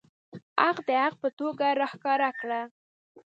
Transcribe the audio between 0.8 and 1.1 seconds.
د